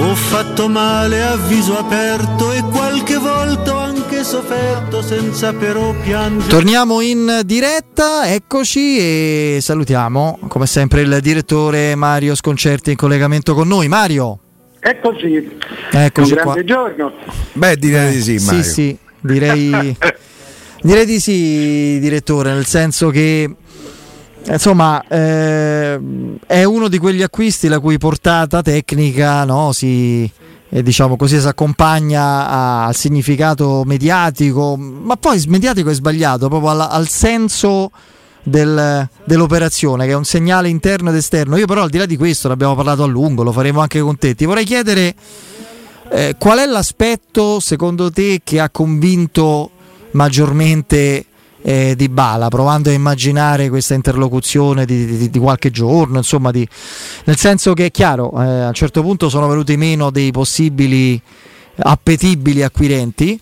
[0.00, 6.48] Ho fatto male a viso aperto e qualche volta ho anche sofferto senza però piangere.
[6.48, 13.66] Torniamo in diretta, eccoci e salutiamo come sempre il direttore Mario Sconcerti in collegamento con
[13.66, 13.88] noi.
[13.88, 14.38] Mario.
[14.80, 15.58] Eccoci,
[15.90, 16.52] Eccoci un qua.
[16.52, 17.12] grande giorno.
[17.54, 18.62] Beh, direi di sì, Sì, Mario.
[18.62, 19.96] sì, direi,
[20.82, 23.52] direi di sì, direttore, nel senso che
[24.46, 25.98] insomma eh,
[26.46, 30.30] è uno di quegli acquisti la cui portata tecnica no, si,
[30.70, 36.90] eh, diciamo così, si accompagna al significato mediatico, ma poi mediatico è sbagliato, proprio alla-
[36.90, 37.90] al senso
[38.42, 41.56] del- dell'operazione, che è un segnale interno ed esterno.
[41.56, 44.00] Io però al di là di questo, ne abbiamo parlato a lungo, lo faremo anche
[44.00, 45.14] con te, ti vorrei chiedere
[46.10, 49.70] eh, qual è l'aspetto secondo te che ha convinto
[50.12, 51.26] maggiormente
[51.62, 56.66] eh, Di Bala, provando a immaginare questa interlocuzione di, di- di qualche giorno, insomma, di-
[57.24, 61.20] nel senso che è chiaro, eh, a un certo punto sono venuti meno dei possibili
[61.80, 63.38] appetibili acquirenti,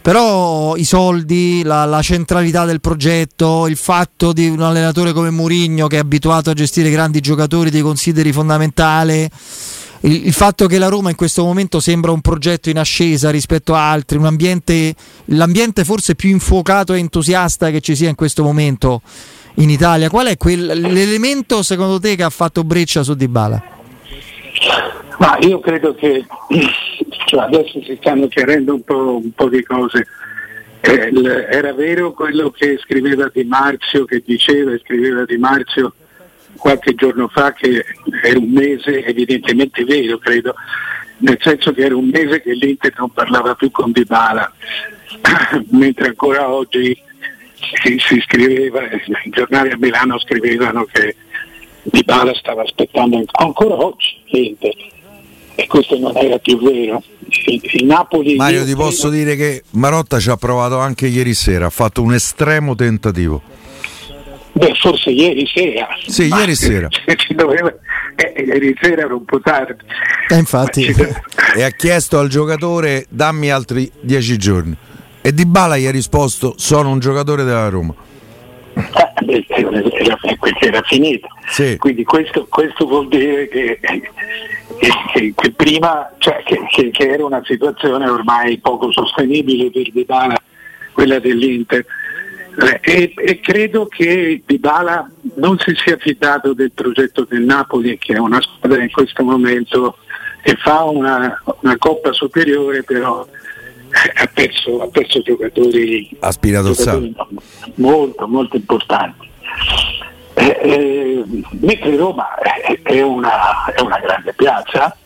[0.00, 5.86] però i soldi, la, la centralità del progetto, il fatto di un allenatore come Mourinho
[5.86, 9.30] che è abituato a gestire grandi giocatori, ti consideri fondamentale.
[10.04, 13.74] Il, il fatto che la Roma in questo momento sembra un progetto in ascesa rispetto
[13.74, 14.94] a altri, ambiente,
[15.26, 19.00] l'ambiente forse più infuocato e entusiasta che ci sia in questo momento
[19.56, 23.62] in Italia, qual è quel- l'elemento secondo te che ha fatto breccia su Dybala?
[25.18, 26.26] Ma io credo che
[27.26, 30.06] cioè, adesso si stanno chiarendo un po', un po' di cose.
[30.80, 35.94] Eh, l- era vero quello che scriveva Di Marzio, che diceva e scriveva Di Marzio
[36.56, 37.84] qualche giorno fa che
[38.22, 40.54] era un mese, evidentemente vero credo,
[41.18, 44.52] nel senso che era un mese che l'Inter non parlava più con Dybala,
[45.70, 46.96] mentre ancora oggi
[47.82, 51.16] si, si scriveva, i giornali a Milano scrivevano che
[51.82, 54.74] Dybala stava aspettando ancora oggi l'Inter
[55.56, 57.02] e questo non era più vero.
[57.46, 61.34] Il, il Napoli Mario, io ti posso dire che Marotta ci ha provato anche ieri
[61.34, 63.42] sera, ha fatto un estremo tentativo.
[64.56, 65.88] Beh, forse ieri sera.
[66.06, 66.88] Sì, Ma- ieri sera.
[67.16, 67.74] ci doveva-
[68.16, 69.82] eh, ieri sera era un po' tardi.
[70.28, 70.94] Eh, infatti, ci-
[71.56, 74.76] E ha chiesto al giocatore dammi altri dieci giorni.
[75.20, 77.94] E Di Bala gli ha risposto sono un giocatore della Roma.
[78.74, 80.18] Eh, beh, era, era-
[80.60, 81.28] era finita.
[81.48, 81.76] Sì.
[81.76, 88.08] Quindi questo, questo vuol dire che, che- che- prima cioè, che, che- era una situazione
[88.08, 90.40] ormai poco sostenibile per Dybala,
[90.92, 91.84] quella dell'Inter.
[92.80, 98.18] E, e credo che Dybala non si sia fidato del progetto del Napoli, che è
[98.18, 99.98] una squadra in questo momento
[100.42, 106.08] che fa una, una coppa superiore, però eh, ha perso, ha perso giocatori
[106.74, 107.14] giocatori
[107.76, 109.30] molto molto importanti.
[110.34, 111.24] Eh, eh,
[111.60, 112.34] mentre Roma
[112.82, 114.96] è una, è una grande piazza,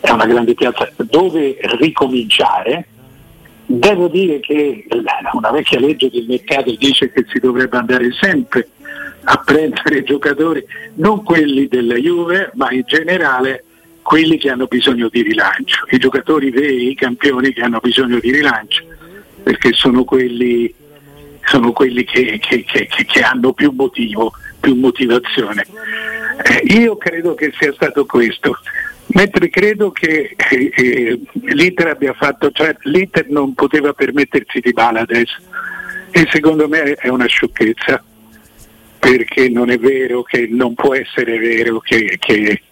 [0.00, 2.86] è una grande piazza dove ricominciare.
[3.72, 4.84] Devo dire che
[5.32, 8.68] una vecchia legge del mercato dice che si dovrebbe andare sempre
[9.22, 10.64] a prendere giocatori,
[10.94, 13.62] non quelli della Juve, ma in generale
[14.02, 18.32] quelli che hanno bisogno di rilancio, i giocatori veri, i campioni che hanno bisogno di
[18.32, 18.82] rilancio,
[19.44, 20.74] perché sono quelli,
[21.44, 25.64] sono quelli che, che- che- che- che hanno più motivo, più motivazione.
[26.42, 28.56] Eh, io credo che sia stato questo,
[29.12, 35.00] mentre credo che eh, eh, l'Inter abbia fatto, cioè l'Inter non poteva permettersi di bala
[35.00, 35.36] adesso
[36.10, 38.02] e secondo me è una sciocchezza
[38.98, 42.62] perché non è vero che non può essere vero che, che-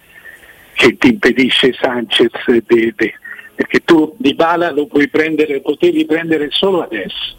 [0.74, 2.30] che ti impedisce Sanchez
[2.66, 3.14] di- di-
[3.54, 7.36] perché tu di bala lo puoi prendere, potevi prendere solo adesso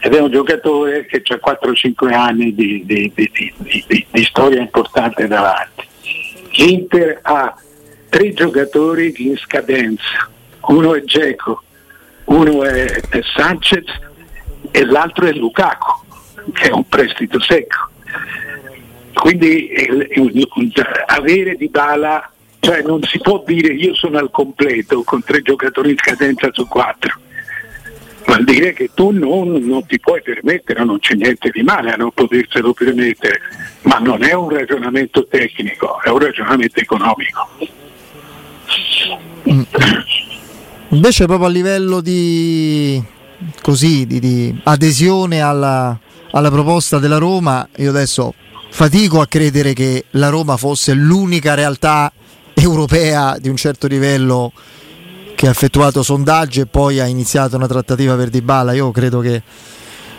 [0.00, 3.12] ed è un giocatore che ha 4-5 anni di- di-
[4.10, 5.82] di storia importante davanti.
[6.56, 7.56] L'Inter ha
[8.14, 10.30] tre giocatori in scadenza,
[10.68, 11.64] uno è Geco,
[12.26, 12.86] uno è,
[13.34, 13.86] Sanchez
[14.70, 16.04] e l'altro è Lukaku,
[16.52, 17.90] che è un prestito secco.
[19.14, 19.68] Quindi
[21.06, 22.30] avere di bala,
[22.60, 26.68] cioè non si può dire io sono al completo con tre giocatori in scadenza su
[26.68, 27.18] quattro
[28.26, 31.96] vuol dire che tu non, non, ti puoi permettere, non c'è niente di male a
[31.96, 33.40] non poterselo permettere,
[33.82, 37.82] ma non è un ragionamento tecnico, è un ragionamento economico.
[39.50, 39.62] Mm.
[40.90, 43.02] Invece proprio a livello di,
[43.60, 45.98] così, di, di adesione alla,
[46.30, 48.34] alla proposta della Roma, io adesso
[48.70, 52.12] fatico a credere che la Roma fosse l'unica realtà
[52.54, 54.52] europea di un certo livello
[55.34, 58.72] che ha effettuato sondaggi e poi ha iniziato una trattativa per Dybala.
[58.72, 59.42] Io credo che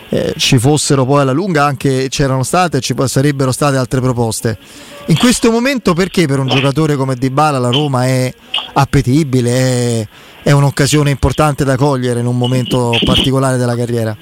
[0.08, 4.58] eh, ci fossero poi alla lunga anche c'erano state e ci sarebbero state altre proposte.
[5.06, 8.32] In questo momento perché per un giocatore come Dybala la Roma è
[8.74, 10.08] appetibile, è,
[10.42, 14.16] è un'occasione importante da cogliere in un momento particolare della carriera?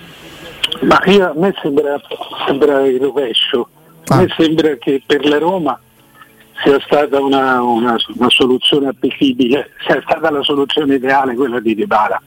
[0.82, 2.00] Ma io, a me sembra,
[2.46, 3.68] sembra il rovescio.
[4.06, 4.34] A me ah.
[4.36, 5.78] sembra che per la Roma
[6.62, 12.20] sia stata una, una, una soluzione appetibile, sia stata la soluzione ideale quella di Dybala,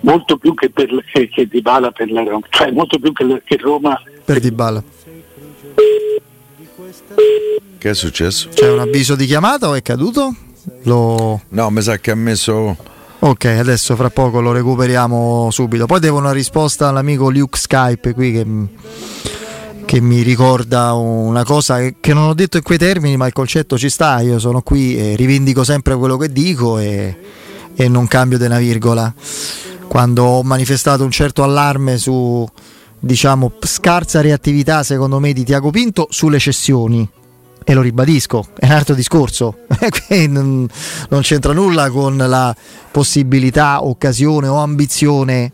[0.00, 3.56] molto più che, per, che, che Dybala per la Roma, cioè molto più che, che
[3.56, 4.82] Roma per Dybala.
[7.78, 8.48] Che è successo?
[8.52, 10.34] C'è un avviso di chiamata o è caduto?
[10.82, 11.40] Lo...
[11.50, 12.76] No, mi sa che ha messo.
[13.18, 15.86] Ok, adesso fra poco lo recuperiamo subito.
[15.86, 18.46] Poi devo una risposta all'amico Luke Skype qui che
[19.86, 23.78] che mi ricorda una cosa che non ho detto in quei termini, ma il concetto
[23.78, 24.20] ci sta.
[24.20, 27.16] Io sono qui e rivendico sempre quello che dico e,
[27.74, 29.14] e non cambio di una virgola.
[29.88, 32.46] Quando ho manifestato un certo allarme su
[32.98, 37.08] diciamo scarsa reattività secondo me di Tiago Pinto sulle cessioni
[37.68, 39.58] e lo ribadisco, è un altro discorso,
[40.28, 40.68] non,
[41.08, 42.54] non c'entra nulla con la
[42.92, 45.50] possibilità, occasione o ambizione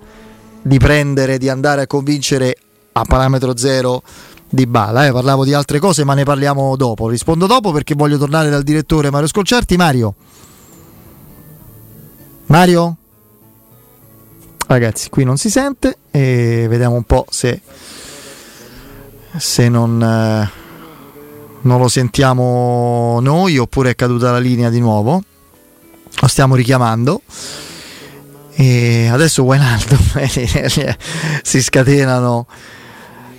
[0.60, 2.54] di prendere, di andare a convincere
[2.92, 4.02] a parametro zero
[4.46, 5.06] di Bala.
[5.06, 7.08] Eh, parlavo di altre cose, ma ne parliamo dopo.
[7.08, 9.76] Rispondo dopo perché voglio tornare dal direttore Mario Scolcerti.
[9.76, 10.14] Mario.
[12.46, 12.96] Mario?
[14.72, 17.60] Ragazzi, qui non si sente e vediamo un po' se,
[19.36, 20.50] se non, eh,
[21.60, 25.22] non lo sentiamo noi oppure è caduta la linea di nuovo.
[26.18, 27.20] Lo stiamo richiamando.
[28.54, 29.98] E adesso Wijnaldum
[31.42, 32.46] si scatenano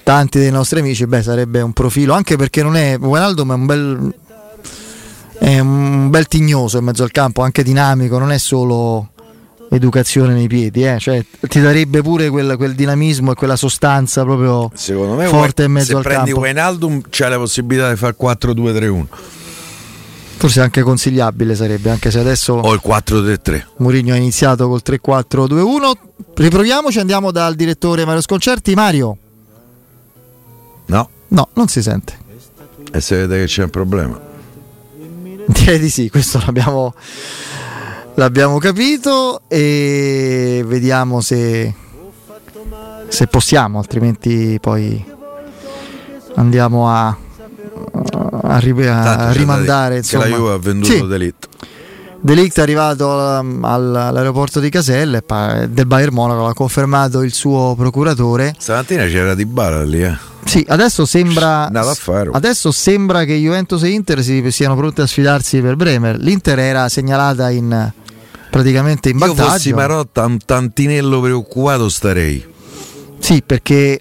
[0.03, 3.65] tanti dei nostri amici, beh, sarebbe un profilo, anche perché non è Wijnaldum è un
[3.65, 4.15] bel
[5.39, 9.12] è un bel tignoso in mezzo al campo, anche dinamico, non è solo
[9.75, 10.97] educazione nei piedi, eh?
[10.99, 15.71] cioè, ti darebbe pure quel, quel, dinamismo e quella sostanza proprio Secondo me, forte in
[15.71, 16.25] mezzo al campo.
[16.25, 19.05] Se prendi Wijnaldum c'è la possibilità di fare 4-2-3-1.
[20.37, 23.63] Forse anche consigliabile sarebbe, anche se adesso o il 4-3-3.
[23.77, 25.91] Mourinho ha iniziato col 3-4-2-1.
[26.35, 28.73] Riproviamoci, andiamo dal direttore Mario Sconcerti.
[28.73, 29.17] Mario.
[30.87, 31.09] No.
[31.29, 32.19] No, non si sente.
[32.91, 34.19] E si vede che c'è un problema.
[35.47, 36.93] Direi di sì, questo l'abbiamo,
[38.15, 41.73] l'abbiamo capito e vediamo se,
[43.07, 45.03] se possiamo, altrimenti poi
[46.35, 47.17] andiamo a, a,
[48.43, 49.97] a rimandare.
[49.97, 50.27] Insomma.
[50.27, 51.07] la Juve ha venduto sì.
[51.07, 51.47] Delict.
[52.19, 55.21] Delict è arrivato all'aeroporto di Caselle
[55.67, 58.55] del Bayern Monaco, l'ha confermato il suo procuratore.
[58.57, 60.31] Stamattina c'era di Bala lì, eh.
[60.45, 61.69] Sì, adesso sembra,
[62.31, 66.17] adesso sembra che Juventus e Inter si, siano pronti a sfidarsi per Bremer.
[66.17, 67.91] L'Inter era segnalata in,
[68.53, 69.41] praticamente in vantaggio.
[69.41, 72.45] Io fossi Marotta un tantinello preoccupato starei.
[73.17, 73.99] Sì, perché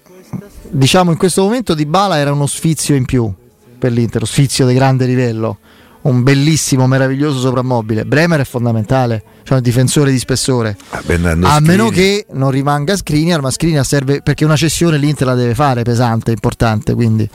[0.69, 3.31] diciamo in questo momento Di Bala era uno sfizio in più
[3.79, 5.57] per l'Inter, uno sfizio di grande livello
[6.03, 8.05] un bellissimo, meraviglioso soprammobile.
[8.05, 10.75] Bremer è fondamentale, cioè un difensore di spessore.
[10.89, 11.01] Ah,
[11.43, 15.55] a meno che non rimanga Skriniar, ma Skriniar serve perché una cessione l'Inter la deve
[15.55, 16.93] fare pesante, importante.
[16.93, 17.27] Quindi.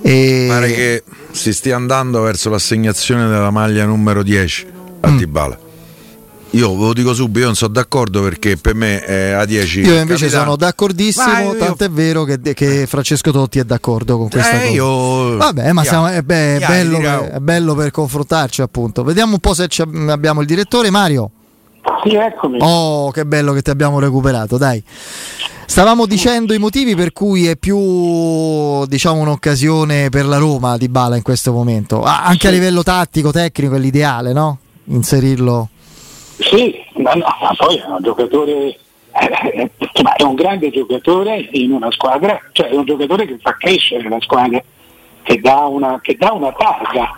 [0.00, 0.46] E...
[0.48, 4.66] Pare che si stia andando verso l'assegnazione della maglia numero 10
[5.00, 5.16] a mm.
[5.16, 5.58] Dybala.
[6.56, 9.80] Io ve lo dico subito, io non sono d'accordo perché per me è a 10.
[9.80, 10.44] Io invece capitano.
[10.44, 11.90] sono d'accordissimo, Vai, tanto io...
[11.90, 14.72] è vero che, che, Francesco Totti è d'accordo con questa eh, cosa.
[14.72, 15.36] Io...
[15.36, 19.04] Vabbè, ma siamo, è, beh, è, bello per, è, bello per, confrontarci appunto.
[19.04, 19.68] Vediamo un po' se
[20.08, 21.30] abbiamo il direttore Mario.
[22.02, 22.58] Sì, eccomi.
[22.60, 24.82] Oh, che bello che ti abbiamo recuperato, dai.
[25.66, 31.16] Stavamo dicendo i motivi per cui è più diciamo, un'occasione per la Roma di Bala
[31.16, 32.02] in questo momento.
[32.02, 32.46] Anche sì.
[32.46, 34.58] a livello tattico, tecnico è l'ideale, no?
[34.84, 35.68] Inserirlo.
[36.38, 39.70] Sì, ma, no, ma poi è un giocatore, eh,
[40.16, 44.20] è un grande giocatore in una squadra, cioè è un giocatore che fa crescere la
[44.20, 44.62] squadra,
[45.22, 47.10] che dà una, che dà una targa,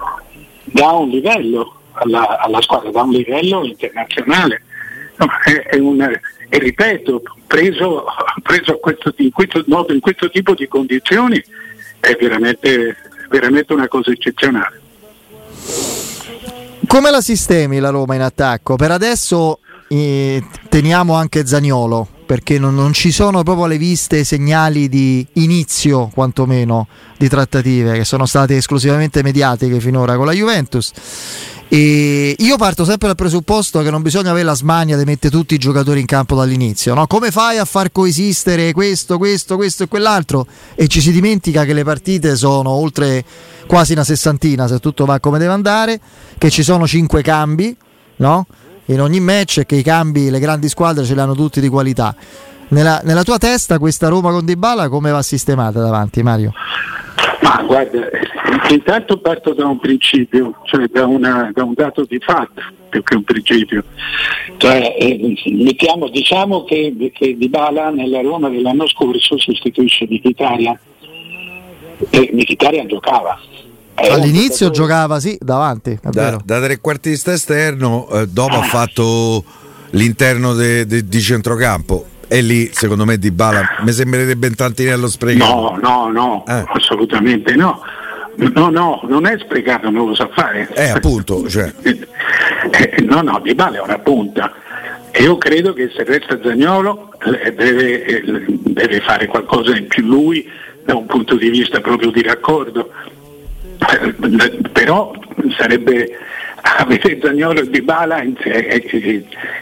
[0.65, 4.63] dà un livello alla, alla, squadra, dà un livello internazionale.
[5.45, 6.09] è, è una,
[6.49, 8.05] e ripeto, preso,
[8.43, 11.43] preso questo, in, questo, in questo tipo di condizioni
[12.01, 12.97] è veramente,
[13.29, 14.81] veramente una cosa eccezionale.
[16.89, 18.77] Come la sistemi la Roma in attacco?
[18.77, 24.89] Per adesso eh, teniamo anche Zaniolo perché non, non, ci sono proprio alle viste segnali
[24.89, 30.93] di inizio quantomeno di trattative che sono state esclusivamente mediatiche finora con la Juventus
[31.71, 35.55] e io parto sempre dal presupposto che non bisogna avere la smania di mettere tutti
[35.55, 36.95] i giocatori in campo dall'inizio.
[36.95, 37.07] No?
[37.07, 40.47] Come fai a far coesistere questo, questo, questo e quell'altro?
[40.75, 43.23] E ci si dimentica che le partite sono oltre
[43.67, 46.01] quasi una sessantina, se tutto va come deve andare,
[46.39, 47.77] che ci sono cinque cambi
[48.19, 48.47] no?
[48.89, 51.69] In ogni match e che i cambi, le grandi squadre ce li hanno tutti di
[51.69, 52.15] qualità.
[52.69, 56.53] Nella, nella tua testa questa Roma con Dybala come va sistemata davanti Mario?
[57.41, 58.01] Ma guarda,
[58.69, 63.15] intanto parto da un principio, cioè da, una, da un dato di fatto più che
[63.15, 63.85] un principio.
[64.57, 70.79] Cioè, eh, mettiamo, diciamo che, che Dybala nella Roma dell'anno scorso sostituisce Mkhitaryan
[72.11, 73.39] e Mkhitaryan giocava.
[74.01, 75.99] Era All'inizio giocava sì, davanti.
[76.03, 78.61] Da, da, trequartista esterno, eh, dopo ah.
[78.61, 79.45] ha fatto
[79.91, 85.09] l'interno de, de, di centrocampo e lì secondo me Di Bala mi sembrerebbe un tantinello
[85.09, 85.53] sprecato.
[85.53, 86.65] No, no, no, eh.
[86.75, 87.81] assolutamente no.
[88.55, 90.69] No, no, non è sprecato, non lo sa fare.
[90.75, 91.49] Eh, appunto.
[91.49, 91.73] Cioè.
[92.71, 94.53] Eh, no, no, Di Bala è una punta.
[95.11, 97.13] E io credo che se resta Zagnolo
[97.43, 100.47] eh, deve, eh, deve fare qualcosa in più lui
[100.85, 102.91] da un punto di vista proprio di raccordo.
[104.73, 105.13] Però
[105.57, 106.19] sarebbe
[106.61, 108.23] avere Zagnolo e Di Bala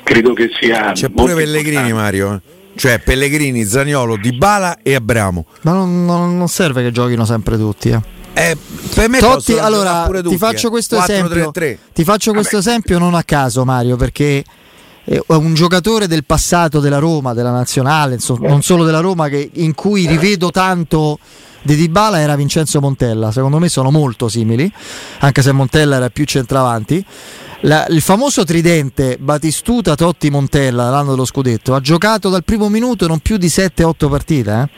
[0.03, 0.93] credo che sia.
[0.93, 1.93] C'è pure Pellegrini, importante.
[1.93, 2.41] Mario.
[2.77, 5.47] Cioè Pellegrini, Zagnolo, Dybala e Abramo.
[5.63, 8.15] Ma non, non, non serve che giochino sempre tutti, eh.
[8.39, 8.55] Eh,
[8.95, 11.51] per me Totti, allora ti faccio questo 4, esempio.
[11.53, 11.79] 3, 3.
[11.95, 12.69] Ti faccio questo Vabbè.
[12.69, 14.45] esempio non a caso, Mario, perché
[15.07, 19.51] è un giocatore del passato della Roma, della nazionale, insomma, non solo della Roma, che,
[19.55, 21.19] in cui rivedo tanto
[21.63, 23.31] di Dybala era Vincenzo Montella.
[23.31, 24.71] Secondo me sono molto simili,
[25.21, 27.05] anche se Montella era più centravanti.
[27.61, 33.07] La, il famoso tridente Batistuta Totti Montella l'anno dello scudetto ha giocato dal primo minuto
[33.07, 34.69] non più di 7-8 partite eh?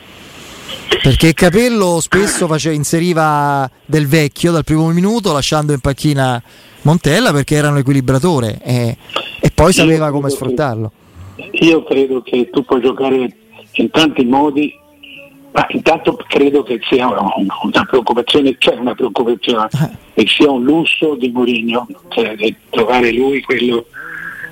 [1.01, 6.41] Perché Capello spesso faceva, inseriva del vecchio dal primo minuto lasciando in panchina
[6.81, 8.97] Montella perché era un equilibratore e,
[9.39, 10.91] e poi sapeva come sfruttarlo.
[11.51, 13.35] Io credo che tu puoi giocare
[13.73, 14.73] in tanti modi
[15.51, 19.67] ma intanto credo che sia una preoccupazione, c'è una preoccupazione
[20.13, 22.35] e sia un lusso di Mourinho, cioè
[22.69, 23.85] trovare lui quello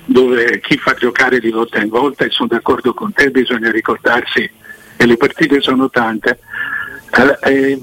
[0.06, 4.50] dove chi fa giocare di volta in volta e sono d'accordo con te, bisogna ricordarsi
[4.98, 6.40] che le partite sono tante.
[7.44, 7.80] Eh,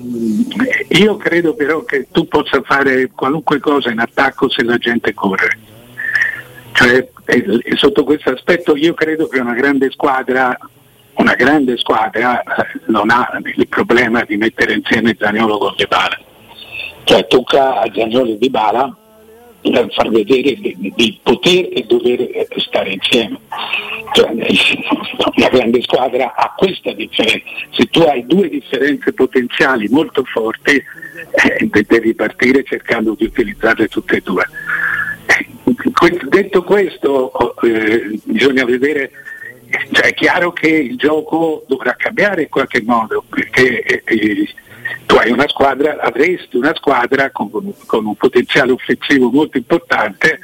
[0.89, 5.57] io credo però che tu possa fare qualunque cosa in attacco se la gente corre.
[6.73, 10.55] Cioè, eh, sotto questo aspetto io credo che una grande squadra
[11.15, 16.19] una grande squadra eh, non ha il problema di mettere insieme Zaniolo con Dybala.
[17.05, 18.97] Cioè tocca a Zaniolo e Dybala
[19.89, 23.39] far vedere di, poter e dover stare insieme.
[24.13, 24.31] Cioè,
[25.35, 27.45] una grande squadra ha questa differenza.
[27.71, 34.17] Se tu hai due differenze potenziali molto forti, eh, devi partire cercando di utilizzarle tutte
[34.17, 34.45] e due.
[35.25, 39.11] Eh, detto questo, eh, bisogna vedere
[39.91, 44.47] cioè, è chiaro che il gioco dovrà cambiare in qualche modo, perché eh, eh,
[45.05, 47.49] tu hai una squadra, avresti una squadra con,
[47.85, 50.39] con un potenziale offensivo molto importante,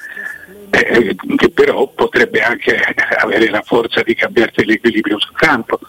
[0.69, 2.79] eh, che però potrebbe anche
[3.19, 5.79] avere la forza di cambiarti l'equilibrio sul campo.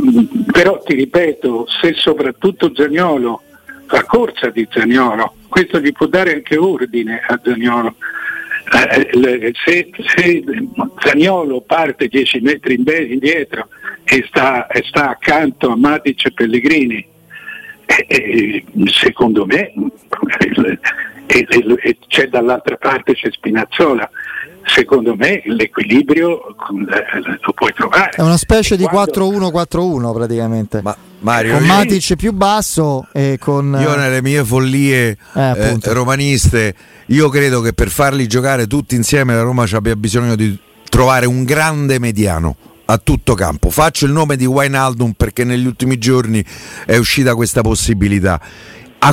[0.00, 3.42] Mm, però ti ripeto, se soprattutto Zagnolo,
[3.88, 7.96] la corsa di Zagnolo, questo gli può dare anche ordine a Zagnolo,
[8.72, 10.44] eh, se, se
[10.98, 13.68] Zagnolo parte 10 metri indietro
[14.04, 17.08] e sta, e sta accanto a Matic e Pellegrini,
[17.96, 19.72] eh, eh secondo me
[22.06, 24.10] c'è dall'altra parte c'è Spinazzola
[24.64, 28.10] secondo me l'equilibrio eh, lo puoi trovare.
[28.10, 30.80] È una specie di 4-1-4-1 praticamente.
[30.82, 33.76] Ma Mario, con Matic più basso e con...
[33.80, 36.74] Io nelle mie follie eh, eh, romaniste,
[37.06, 40.56] io credo che per farli giocare tutti insieme la Roma abbia bisogno di
[40.88, 42.56] trovare un grande mediano
[42.92, 43.70] a tutto campo.
[43.70, 46.44] Faccio il nome di Wijnaldum perché negli ultimi giorni
[46.84, 48.40] è uscita questa possibilità.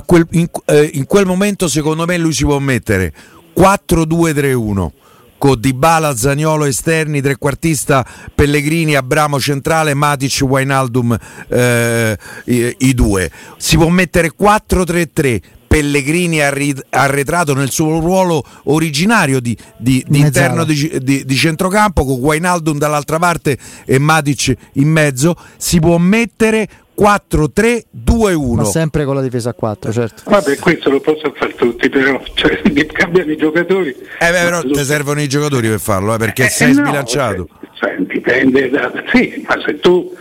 [0.05, 3.13] Quel, in, eh, in quel momento secondo me lui si può mettere
[3.55, 4.89] 4-2-3-1
[5.37, 11.17] con Dybala, Zagnolo esterni, trequartista Pellegrini, Abramo centrale, Matic, Wijnaldum
[11.47, 13.31] eh, i, i, due.
[13.57, 15.41] Si può mettere 4-3-3
[15.77, 22.79] Pellegrini arretrato nel suo ruolo originario di, di, di interno di, di, centrocampo con Guainaldum
[22.79, 23.55] dall'altra parte
[23.85, 25.35] e Matic in mezzo.
[25.55, 26.67] Si può mettere
[26.97, 30.23] 4-3-2-1 ma sempre con la difesa a 4 certo.
[30.25, 33.89] Vabbè questo lo possono fare tutti però cioè, cambiano i giocatori.
[33.89, 37.47] Eh beh, però ti servono i giocatori per farlo eh, perché eh, sei no, sbilanciato.
[37.79, 40.11] cioè, dipende da sì ma se tu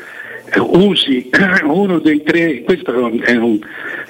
[0.58, 1.30] usi
[1.64, 3.58] uno dei tre, questo è un,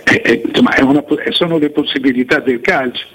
[0.06, 3.06] è, è, insomma, una, sono le possibilità del calcio.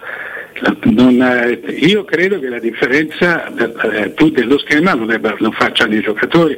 [0.84, 6.02] Non, io credo che la differenza eh, più dello schema lo, debba, lo facciano i
[6.02, 6.58] giocatori.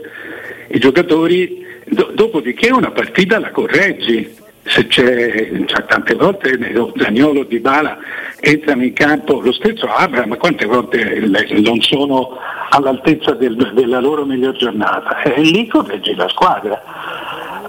[0.70, 6.58] I giocatori, do, dopodiché una partita la correggi, se c'è, cioè, tante volte
[6.96, 7.98] Zagnolo di Bala
[8.40, 11.20] entrano in campo, lo stesso Abra, ma quante volte
[11.60, 12.38] non sono
[12.70, 15.22] all'altezza del, della loro miglior giornata?
[15.22, 16.82] E lì correggi la squadra.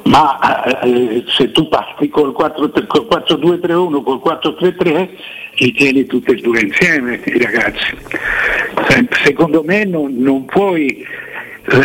[0.05, 5.09] Ma eh, se tu parti col 4-2-3-1, col 4-3-3,
[5.57, 7.97] li tieni tutti e due insieme i ragazzi.
[9.25, 11.07] Secondo me non, non puoi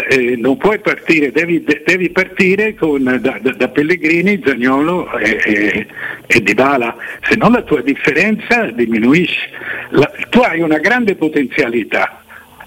[0.09, 5.87] eh, non puoi partire, devi, devi partire con, da, da, Pellegrini, Zagnolo e, e,
[6.27, 9.49] e Dybala, se no la tua differenza diminuisce.
[9.91, 12.21] La, tu hai una grande potenzialità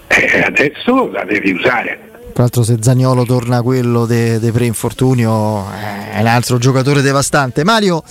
[0.07, 2.12] e adesso la devi usare.
[2.33, 7.63] Tra l'altro se Zagnolo torna quello de, de pre-infortunio è un altro giocatore devastante.
[7.63, 8.03] Mario,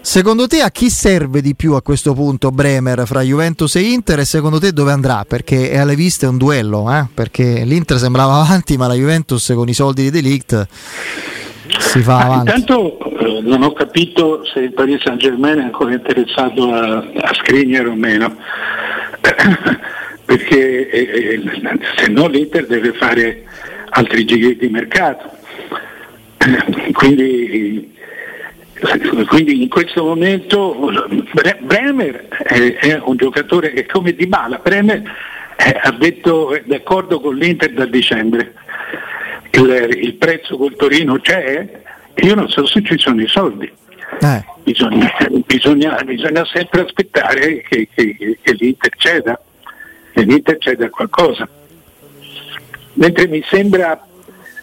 [0.00, 4.20] Secondo te a chi serve di più a questo punto Bremer fra Juventus e Inter
[4.20, 5.26] e secondo te dove andrà?
[5.28, 7.04] Perché è alle viste un duello, eh?
[7.12, 10.66] perché l'Inter sembrava avanti ma la Juventus con i soldi di Delict
[11.78, 12.58] si fa avanti.
[12.58, 17.32] Intanto eh, non ho capito se il Paris Saint Germain è ancora interessato a, a
[17.86, 18.34] o meno,
[20.28, 23.44] perché eh, eh, se no l'Inter deve fare
[23.88, 25.30] altri giri di mercato.
[26.92, 27.96] Quindi
[29.26, 30.92] quindi in questo momento
[31.60, 35.02] Bremer è, un giocatore che come Di Bala, Bremer
[35.82, 38.52] ha detto è d'accordo con l'Inter da dicembre,
[39.50, 41.80] il, il prezzo col Torino c'è,
[42.16, 43.68] io non so se ci sono i soldi.
[44.20, 44.44] Eh.
[44.62, 45.10] Bisogna,
[45.46, 49.40] bisogna, bisogna, sempre aspettare che, che, che l'Inter ceda,
[50.22, 51.48] l'Inter ceda qualcosa.
[52.94, 54.06] Mentre mi sembra,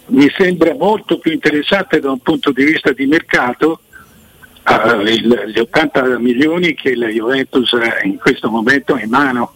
[0.08, 3.80] mi sembra molto più interessante da un punto di vista di mercato
[4.66, 7.72] uh, il, gli 80 milioni che la Juventus
[8.04, 9.54] in questo momento ha in mano.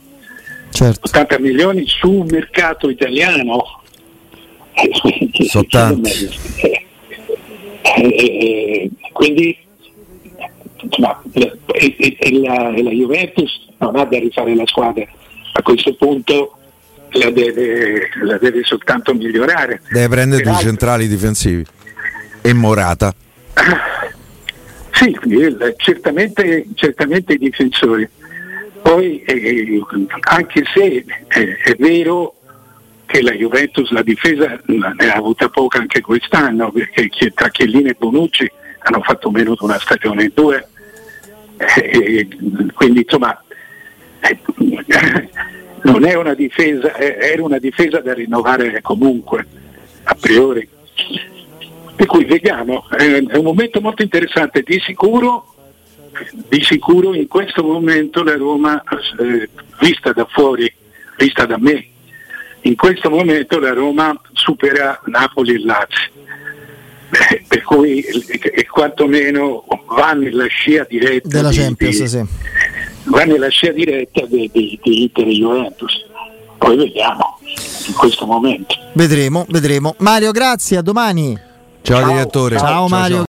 [0.72, 1.08] Certo.
[1.08, 3.82] 80 milioni sul mercato italiano.
[5.48, 6.30] Sono tanti.
[6.62, 9.58] Eh, eh, quindi
[10.82, 11.58] insomma, e,
[12.20, 15.06] e, la, e la Juventus non ha da rifare la squadra.
[15.60, 16.58] A questo punto
[17.12, 19.82] la deve, la deve, soltanto migliorare.
[19.90, 21.66] Deve prendere due centrali difensivi
[22.42, 23.14] e Morata.
[24.94, 25.18] Sì,
[25.76, 28.08] certamente, certamente i difensori.
[28.82, 29.84] Poi eh,
[30.22, 32.36] anche se eh, è vero
[33.06, 37.96] che la Juventus la difesa ne ha avuta poca anche quest'anno, perché tra Chiellini e
[38.00, 38.50] Bonucci
[38.84, 40.66] hanno fatto meno di una stagione in due.
[41.58, 42.28] Eh,
[42.74, 43.44] quindi insomma
[45.84, 49.46] non è una difesa, era una difesa da rinnovare comunque,
[50.04, 50.68] a priori.
[51.96, 55.54] Per cui vediamo, è un momento molto interessante, di sicuro,
[56.48, 58.82] di sicuro in questo momento la Roma,
[59.20, 60.72] eh, vista da fuori,
[61.18, 61.86] vista da me,
[62.62, 66.10] in questo momento la Roma supera Napoli e Lazio.
[67.12, 72.24] Eh, per cui eh, quantomeno va nella scia diretta della di, Champions, di, sì.
[73.10, 76.06] Va nella scia diretta di, di, di Inter e Juventus.
[76.58, 77.40] Poi vediamo
[77.88, 78.76] in questo momento.
[78.94, 79.96] Vedremo, vedremo.
[80.00, 81.38] Mario, grazie, a domani.
[81.82, 82.58] Ciao, ciao direttore.
[82.58, 83.08] Ciao, ciao Mario.
[83.08, 83.18] Ciao.